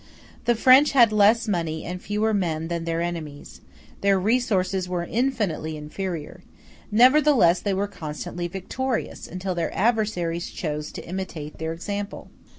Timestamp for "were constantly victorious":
7.75-9.27